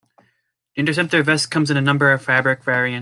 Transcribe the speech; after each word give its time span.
The 0.75 0.79
Interceptor 0.79 1.21
vest 1.21 1.51
comes 1.51 1.69
in 1.69 1.77
a 1.77 1.81
number 1.81 2.11
of 2.11 2.23
fabric 2.23 2.63
variants. 2.63 2.99